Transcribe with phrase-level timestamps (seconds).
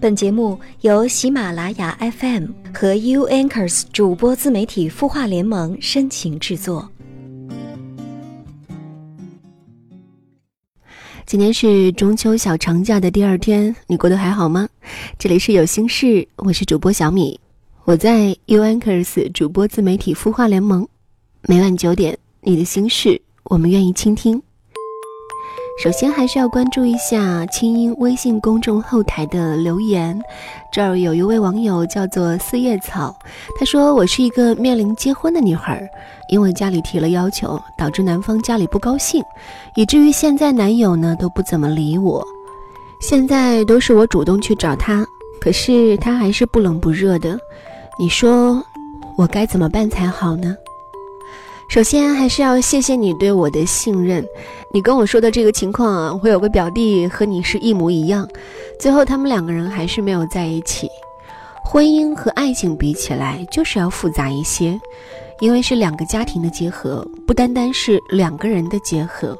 [0.00, 6.90] 本节目由喜马拉雅 FM 和 U Anchors 主播自媒体孵化联盟深情制作。
[11.26, 14.66] 今天是中秋小长假的第二天，你过得还好吗？
[15.18, 17.38] 这里是有心事，我是主播小米，
[17.84, 20.88] 我在 U Anchors 主播自媒体孵化联盟，
[21.42, 24.42] 每晚九点，你的心事我们愿意倾听。
[25.82, 30.20] 首先还是要关注一下清音微信公众后台的留言，
[30.70, 33.16] 这儿有一位网友叫做四叶草，
[33.58, 35.88] 他说我是一个面临结婚的女孩，
[36.28, 39.24] 因为家里提了要求，导致男方家里不高兴，
[39.74, 42.22] 以至于现在男友呢都不怎么理我，
[43.00, 45.02] 现在都是我主动去找他，
[45.40, 47.38] 可是他还是不冷不热的，
[47.98, 48.62] 你说
[49.16, 50.54] 我该怎么办才好呢？
[51.70, 54.26] 首先还是要谢谢你对我的信任。
[54.72, 58.28] 你跟我说的这个情况啊，我有个表弟和你是一模一样，
[58.80, 60.88] 最后他们两个人还是没有在一起。
[61.64, 64.80] 婚姻和爱情比起来，就是要复杂一些，
[65.38, 69.38] 因为是两个家庭的结合，不单单是两个人的结合。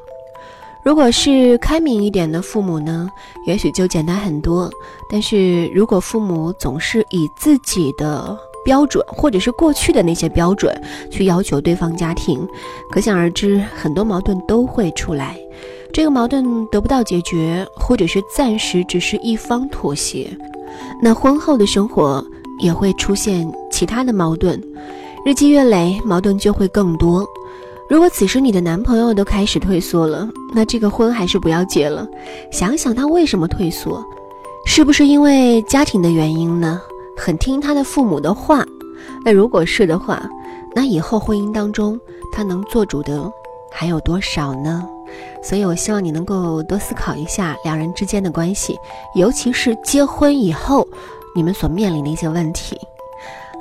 [0.85, 3.11] 如果是开明一点的父母呢，
[3.45, 4.71] 也许就简单很多。
[5.11, 10.75] 但是如果父母总是以自己的标准，或者是过去的那些标准，
[11.11, 12.47] 去要求对方家庭，
[12.91, 15.37] 可想而知，很多矛盾都会出来。
[15.93, 20.31] 这个矛盾得不到解决，或者是暂时只是一方妥协，
[21.03, 22.25] 那婚后的生活
[22.61, 24.63] 也会出现其他的矛盾，
[25.25, 27.27] 日积月累，矛盾就会更多。
[27.89, 32.07] 如果此时你的男朋友都开始退缩了，那这个婚还是不要结了。
[32.53, 34.01] 想想他为什么退缩，
[34.65, 36.81] 是不是因为家庭的原因呢？
[37.21, 38.65] 很听他的父母的话，
[39.23, 40.27] 那如果是的话，
[40.75, 42.01] 那以后婚姻当中
[42.33, 43.31] 他能做主的
[43.71, 44.89] 还有多少呢？
[45.43, 48.75] 所以我希望你能够多思考一下两人之间的关系，
[49.15, 50.89] 尤其是结婚以后
[51.37, 52.79] 你们所面临的一些问题。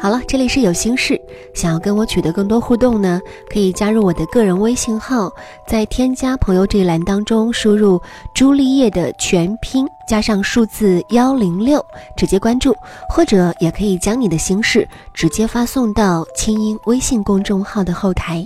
[0.02, 1.20] 好了，这里是有心事，
[1.54, 3.20] 想要跟我取得更多互动呢，
[3.52, 5.30] 可以加入我的个人微信号，
[5.68, 8.02] 在添加朋友这一栏当中输入
[8.34, 11.86] 朱丽叶的全拼加上数字幺零六，
[12.16, 12.74] 直接关注，
[13.10, 18.46] 或者也可以将你的心事直接发送到清音微信公众号的后台。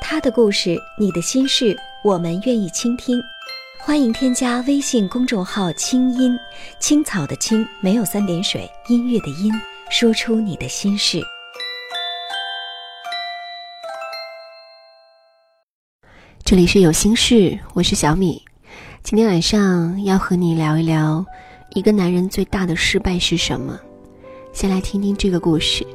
[0.00, 3.20] 他的故事，你的心事，我们愿意倾听。
[3.86, 6.34] 欢迎添加微信公众号“清音
[6.80, 9.52] 青草”的青没有三点水，音乐的音，
[9.90, 11.20] 说出你的心事。
[16.42, 18.42] 这里是有心事，我是小米。
[19.02, 21.22] 今天晚上要和你聊一聊，
[21.74, 23.78] 一个男人最大的失败是什么？
[24.54, 25.86] 先来听听这个故事。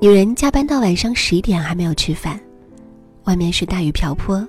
[0.00, 2.40] 女人加班到晚上十一点还没有吃饭，
[3.24, 4.42] 外面是大雨瓢泼。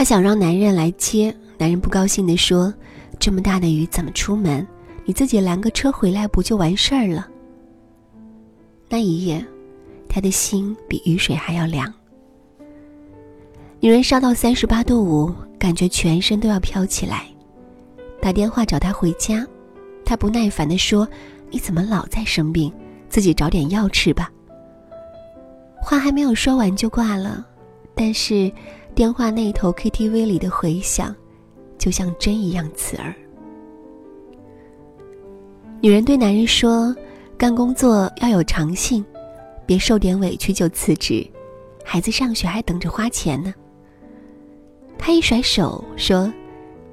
[0.00, 2.72] 她想让男人来接，男人不高兴地说
[3.20, 4.66] ：“这么大的雨怎么出门？
[5.04, 7.28] 你自己拦个车回来不就完事儿了？”
[8.88, 9.44] 那一夜，
[10.08, 11.92] 他的心比雨水还要凉。
[13.78, 17.26] 女人烧到三十八度五，感觉全身都要飘起来，
[18.22, 19.46] 打电话找他回家。
[20.02, 21.06] 他不耐烦地说
[21.52, 22.72] ：“你怎么老在生病？
[23.10, 24.32] 自己找点药吃吧。”
[25.76, 27.46] 话还没有说完就挂了，
[27.94, 28.50] 但是。
[28.94, 31.14] 电话那头 KTV 里的回响，
[31.78, 33.14] 就像针一样刺耳。
[35.80, 36.94] 女人对男人说
[37.38, 39.02] ：“干工作要有长性，
[39.64, 41.26] 别受点委屈就辞职，
[41.82, 43.54] 孩子上学还等着花钱呢。”
[44.98, 46.30] 他一甩手说：“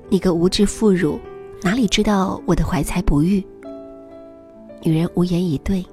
[0.08, 1.19] 你个无知妇孺，
[1.62, 3.44] 哪里知道我的怀才不遇？”
[4.81, 5.85] 女人无言以对，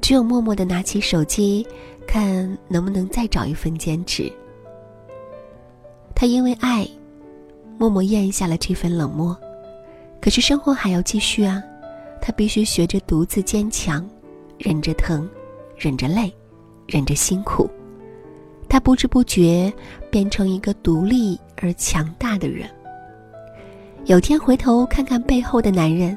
[0.00, 1.66] 只有默默的拿起手机，
[2.06, 4.32] 看能不能再找一份兼职。
[6.14, 6.88] 他因为爱，
[7.76, 9.36] 默默咽下了这份冷漠，
[10.20, 11.62] 可是生活还要继续啊，
[12.20, 14.08] 他必须学着独自坚强，
[14.56, 15.28] 忍着疼，
[15.76, 16.32] 忍着累，
[16.86, 17.68] 忍着辛苦。
[18.68, 19.72] 他不知不觉
[20.10, 22.68] 变成一个独立而强大的人。
[24.06, 26.16] 有天回头看看背后的男人，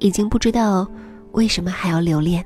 [0.00, 0.86] 已经不知道
[1.32, 2.44] 为什么还要留恋。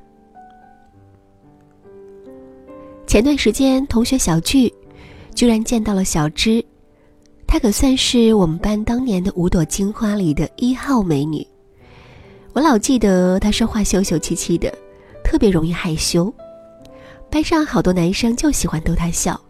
[3.06, 4.72] 前段时间同学小聚。
[5.38, 6.64] 居然见到了小芝，
[7.46, 11.46] 她可算是我们班当年的五朵金花里的一号美女。
[12.55, 14.69] 我老记得她说话羞羞气气的，
[15.23, 16.35] 特别容易害羞。
[17.31, 19.40] 班上好多男生就喜欢逗她笑，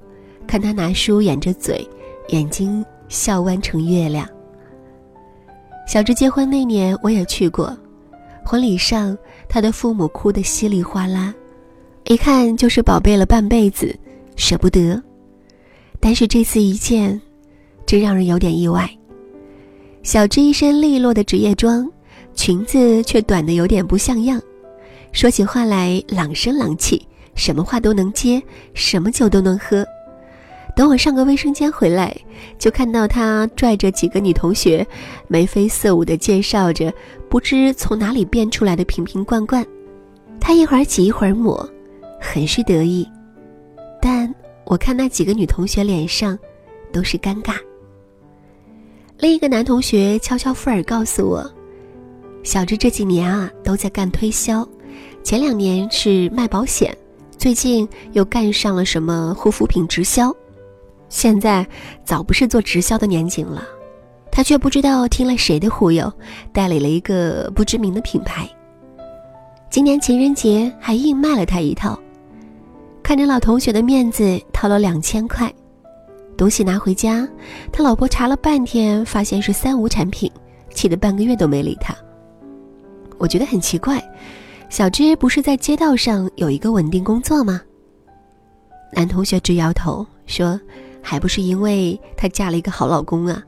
[0.46, 1.88] 看她拿书掩着嘴，
[2.28, 4.28] 眼睛笑弯成月亮。
[5.86, 7.74] 小芝结婚那年我也去过，
[8.44, 9.16] 婚礼上
[9.48, 11.34] 她的父母哭得稀里哗啦，
[12.04, 13.98] 一看就是宝贝了半辈子，
[14.36, 15.02] 舍不得。
[16.00, 17.20] 但是这次一见，
[17.86, 18.88] 真让人有点意外。
[20.02, 21.86] 小芝一身利落的职业装，
[22.34, 24.40] 裙子却短得有点不像样，
[25.12, 28.42] 说起话来朗声朗气，什么话都能接，
[28.74, 29.84] 什么酒都能喝。
[30.76, 32.16] 等我上个卫生间回来，
[32.58, 34.86] 就看到她拽着几个女同学，
[35.26, 36.94] 眉飞色舞地介绍着
[37.28, 39.66] 不知从哪里变出来的瓶瓶罐罐。
[40.40, 41.68] 她一会儿挤一会儿抹，
[42.20, 43.06] 很是得意。
[44.68, 46.38] 我看那几个女同学脸上，
[46.92, 47.54] 都是尴尬。
[49.18, 51.50] 另一个男同学悄悄附耳告诉我，
[52.44, 54.68] 小智这几年啊都在干推销，
[55.24, 56.94] 前两年是卖保险，
[57.38, 60.30] 最近又干上了什么护肤品直销，
[61.08, 61.66] 现在
[62.04, 63.66] 早不是做直销的年景了。
[64.30, 66.12] 他却不知道听了谁的忽悠，
[66.52, 68.46] 代理了一个不知名的品牌。
[69.70, 71.98] 今年情人节还硬卖了他一套，
[73.08, 75.50] 看着老同学的面子，掏了两千块。
[76.36, 77.26] 东西拿回家，
[77.72, 80.30] 他老婆查了半天，发现是三无产品，
[80.74, 81.96] 气得半个月都没理他。
[83.16, 83.98] 我觉得很奇怪，
[84.68, 87.62] 小芝不是在街道上有一个稳定工作吗？
[88.92, 90.60] 男同学直摇头说
[91.00, 93.42] ：“还不是因为她嫁了一个好老公啊，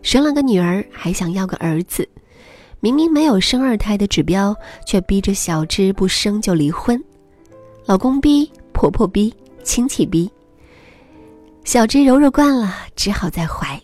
[0.00, 2.08] 生了个女儿，还想要个儿子，
[2.78, 4.54] 明明没有生二胎的指标，
[4.86, 7.02] 却逼着小芝不生就离婚，
[7.86, 10.30] 老公逼，婆婆逼，亲戚逼。”
[11.64, 13.80] 小芝柔弱惯了，只好再怀。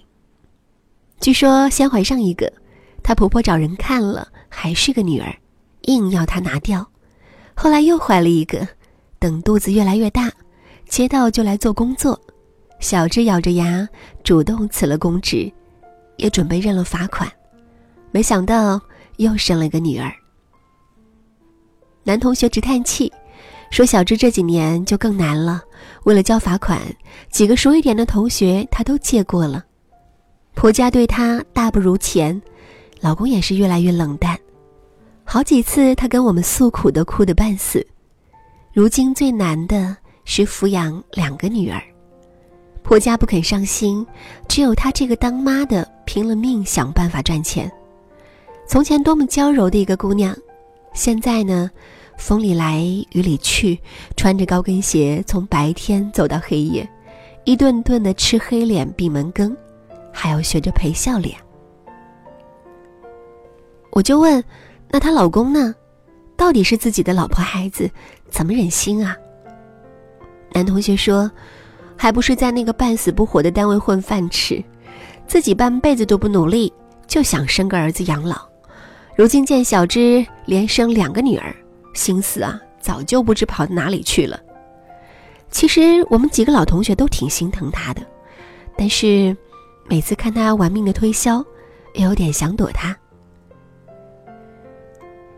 [1.21, 2.53] 据说先怀上一个，
[3.03, 5.33] 她婆婆找人看了，还是个女儿，
[5.83, 6.85] 硬要她拿掉。
[7.55, 8.67] 后来又怀了一个，
[9.19, 10.33] 等肚子越来越大，
[10.89, 12.21] 街道就来做工作。
[12.81, 13.89] 小芝咬着牙，
[14.23, 15.53] 主动辞了公职，
[16.17, 17.31] 也准备认了罚款。
[18.11, 18.81] 没想到
[19.19, 20.13] 又生了个女儿。
[22.05, 23.13] 男同学直叹气。
[23.71, 25.63] 说小芝这几年就更难了，
[26.05, 26.81] 为了交罚款，
[27.31, 29.65] 几个熟一点的同学她都借过了。
[30.55, 32.41] 婆家对她大不如前，
[33.01, 34.37] 老公也是越来越冷淡。
[35.23, 37.87] 好几次她跟我们诉苦都哭得半死。
[38.73, 41.81] 如今最难的是抚养两个女儿，
[42.83, 44.05] 婆家不肯上心，
[44.49, 47.71] 只有她这个当妈的拼了命想办法赚钱。
[48.67, 50.35] 从前多么娇柔的一个姑娘，
[50.95, 51.71] 现在呢？
[52.19, 52.83] 风里来
[53.13, 53.79] 雨里去，
[54.17, 56.87] 穿着高跟鞋从白天走到黑夜，
[57.45, 59.57] 一顿顿的吃黑脸闭门羹，
[60.13, 61.35] 还要学着陪笑脸。
[63.93, 64.43] 我就问，
[64.91, 65.75] 那她老公呢？
[66.37, 67.91] 到底是自己的老婆孩子，
[68.29, 69.17] 怎么忍心啊？
[70.53, 71.31] 男同学说，
[71.97, 74.63] 还不是在那个半死不活的单位混饭吃，
[75.27, 76.73] 自己半辈子都不努力，
[77.07, 78.37] 就想生个儿子养老。
[79.17, 81.55] 如今见小芝连生两个女儿。
[81.99, 84.39] 心思啊，早就不知跑到哪里去了。
[85.51, 88.01] 其实我们几个老同学都挺心疼他的，
[88.77, 89.37] 但是
[89.89, 91.45] 每次看他玩命的推销，
[91.95, 92.97] 也有点想躲他。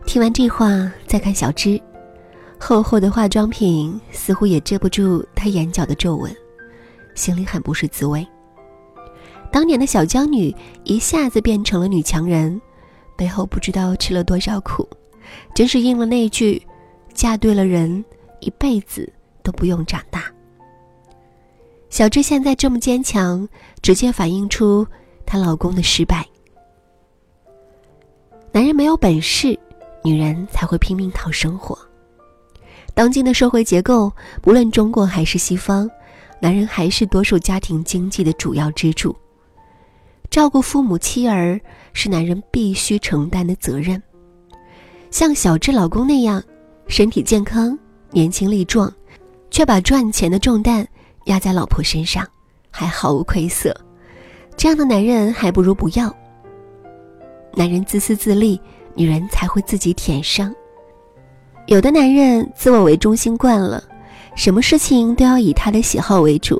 [0.05, 0.67] 听完这话，
[1.07, 1.81] 再看小芝，
[2.59, 6.31] 厚厚的化妆品似乎也遮不住她眼角的皱纹，
[7.15, 8.25] 心里很不是滋味。
[9.51, 12.61] 当年的小娇女一下子变成了女强人，
[13.17, 14.87] 背后不知道吃了多少苦。
[15.53, 16.61] 真是应了那句
[17.13, 18.03] ：“嫁对了人，
[18.39, 19.11] 一辈子
[19.43, 20.31] 都不用长大。”
[21.89, 23.47] 小芝现在这么坚强，
[23.81, 24.87] 直接反映出
[25.25, 26.25] 她老公的失败。
[28.53, 29.57] 男人没有本事，
[30.03, 31.77] 女人才会拼命讨生活。
[32.93, 34.11] 当今的社会结构，
[34.41, 35.89] 不论中国还是西方，
[36.41, 39.15] 男人还是多数家庭经济的主要支柱。
[40.29, 41.59] 照顾父母妻儿
[41.91, 44.01] 是男人必须承担的责任。
[45.11, 46.41] 像小智老公那样，
[46.87, 47.77] 身体健康、
[48.11, 48.91] 年轻力壮，
[49.49, 50.87] 却把赚钱的重担
[51.25, 52.25] 压在老婆身上，
[52.71, 53.75] 还毫无愧色，
[54.55, 56.11] 这样的男人还不如不要。
[57.53, 58.59] 男人自私自利，
[58.95, 60.55] 女人才会自己舔伤。
[61.67, 63.83] 有的男人自我为中心惯了，
[64.33, 66.59] 什么事情都要以他的喜好为主，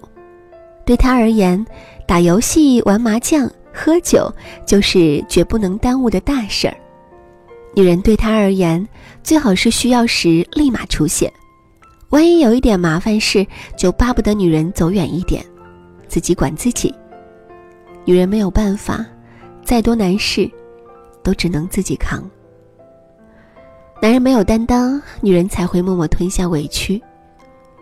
[0.84, 1.66] 对他而言，
[2.06, 4.30] 打游戏、玩麻将、喝酒
[4.68, 6.76] 就是绝不能耽误的大事儿。
[7.74, 8.86] 女人对他而言，
[9.24, 11.32] 最好是需要时立马出现，
[12.10, 13.48] 万一有一点麻烦事，
[13.78, 15.46] 就巴不得女人走远一点，
[16.08, 16.94] 自己管自己。
[18.04, 19.06] 女人没有办法，
[19.64, 20.50] 再多难事，
[21.24, 22.30] 都只能自己扛。
[24.02, 27.02] 男人没有担当，女人才会默默吞下委屈。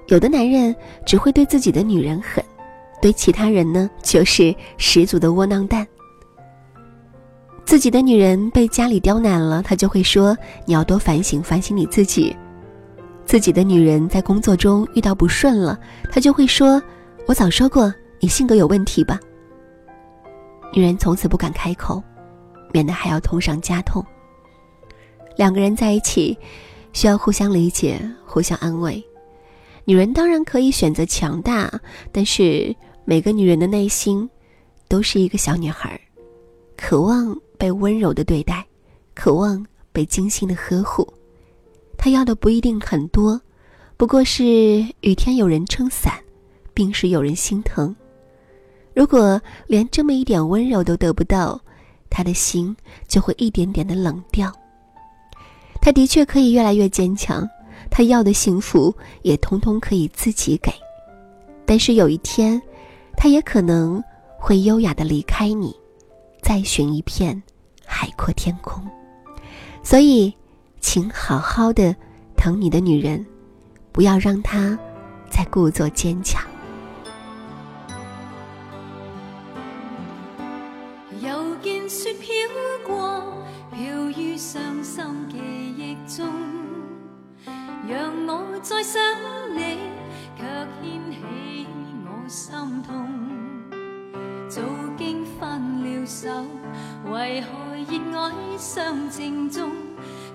[0.08, 2.43] 有的男人只会对自己的女人狠，
[3.01, 5.88] 对其他人呢，就是十足的窝囊蛋。
[7.69, 10.35] 自己的女人被家里刁难了，他就会说
[10.65, 12.35] ：“你要多反省反省你自己。”
[13.27, 15.79] 自己的女人在工作中遇到不顺了，
[16.11, 16.81] 他就会说
[17.29, 19.19] ：“我早说过，你性格有问题吧？
[20.73, 22.01] 女人从此不敢开口，
[22.73, 24.03] 免得还要痛上加痛。
[25.38, 26.35] 两个人在一起，
[26.91, 28.99] 需要互相理解、互相安慰。
[29.85, 31.71] 女人当然可以选择强大，
[32.11, 34.27] 但是每个女人的内心，
[34.88, 36.01] 都是一个小女孩，
[36.75, 38.66] 渴望被温柔的对待，
[39.13, 41.08] 渴望被精心的呵护。
[41.98, 43.39] 她要的不一定很多，
[43.98, 44.44] 不过是
[45.01, 46.13] 雨天有人撑伞，
[46.74, 47.94] 病时有人心疼。
[48.96, 51.60] 如果连这么一点温柔都得不到，
[52.10, 52.75] 她的心
[53.08, 54.51] 就会一点点的冷掉。
[55.82, 57.48] 她的确可以越来越坚强，
[57.92, 60.72] 她要的幸福也通通可以自己给。
[61.66, 62.62] 但是有一天，
[63.16, 64.01] 她也可能
[64.38, 65.75] 会优雅的离开你，
[66.50, 67.44] 再寻一片
[67.86, 68.84] 海阔天空。
[69.84, 70.34] 所以。
[70.82, 71.94] 请好好的
[72.38, 73.24] 疼你的女人，
[73.91, 74.79] 不要让她
[75.29, 76.49] 再故作坚强。
[96.10, 96.28] 手，
[97.12, 97.48] 为何
[97.88, 99.70] 热爱相情中？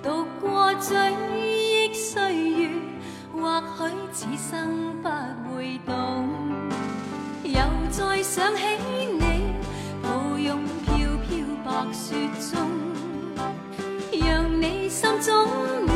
[0.04, 2.70] 读过追忆岁月，
[3.32, 5.08] 或许此生不
[5.52, 6.28] 会懂。
[7.42, 8.62] 又再想起
[9.18, 9.52] 你，
[10.00, 10.94] 抱拥飘
[11.26, 12.14] 飘白雪
[12.52, 12.70] 中，
[14.12, 15.34] 让你心中
[15.86, 15.90] 暖，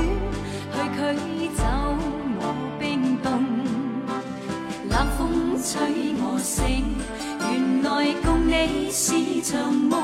[0.74, 1.62] 去驱走
[2.40, 2.42] 我
[2.80, 3.28] 冰冻。
[4.90, 6.84] 冷风吹我醒，
[7.40, 10.00] 原来共你是场梦，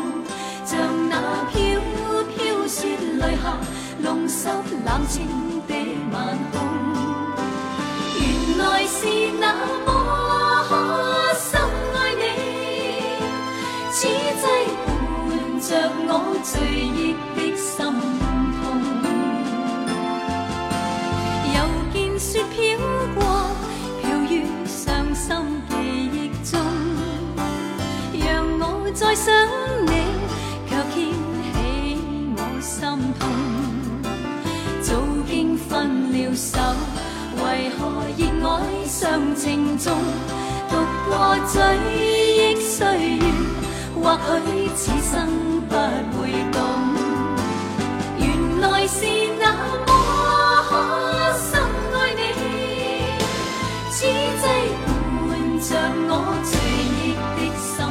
[0.64, 1.80] 像那飘
[2.34, 3.58] 飘雪泪下。
[4.00, 4.48] 弄湿
[4.84, 5.26] 冷清
[5.66, 5.74] 的
[6.12, 6.54] 晚空，
[8.20, 8.22] 原
[8.58, 9.06] 来是
[9.40, 9.54] 那
[9.86, 9.88] 么
[11.34, 11.58] 深
[11.94, 12.22] 爱你，
[13.90, 14.44] 此际
[15.24, 16.10] 伴着我
[16.42, 17.16] 醉忆
[38.96, 39.92] 相情中？
[40.70, 40.76] 读
[41.08, 41.60] 过追
[41.90, 42.86] 忆岁
[43.16, 43.24] 月，
[44.00, 45.26] 或许此生
[45.68, 45.74] 不
[46.16, 46.56] 会懂。
[48.16, 48.24] 原
[48.60, 49.04] 来是
[49.40, 49.44] 那
[49.84, 49.90] 么
[51.36, 51.60] 深
[51.92, 52.22] 爱你，
[53.90, 54.44] 此际
[55.26, 55.68] 伴着
[56.08, 56.12] 我
[56.44, 56.52] 追
[56.94, 57.02] 忆
[57.34, 57.83] 的心。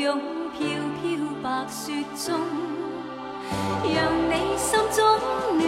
[0.00, 0.18] 拥
[0.56, 0.66] 飘
[1.02, 1.04] 飘
[1.42, 2.40] 白雪中，
[3.84, 3.94] 让
[4.30, 4.98] 你心中
[5.58, 5.60] 暖，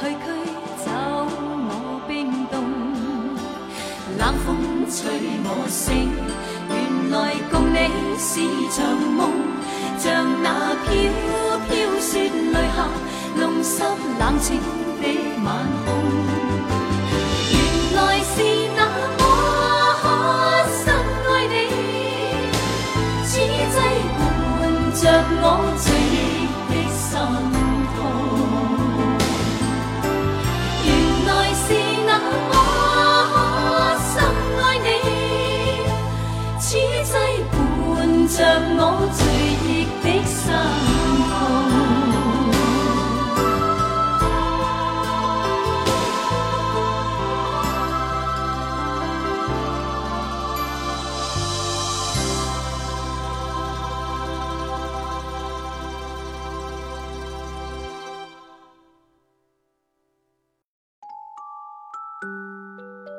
[0.00, 0.24] 去驱
[0.78, 0.88] 走
[1.68, 2.54] 我冰冻。
[4.16, 4.48] 冷风
[4.88, 4.96] 吹
[5.44, 6.08] 我醒，
[6.70, 7.76] 原来共你
[8.16, 8.40] 是
[8.72, 8.80] 场
[9.12, 9.20] 梦，
[9.98, 10.88] 像那飘
[11.68, 12.88] 飘雪泪下，
[13.36, 13.84] 弄湿
[14.18, 14.58] 冷清
[15.02, 15.04] 的